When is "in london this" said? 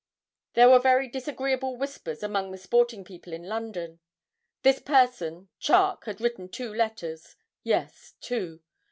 3.33-4.79